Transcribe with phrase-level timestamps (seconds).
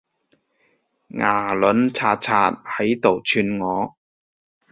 [1.19, 3.95] 牙撚擦擦喺度串我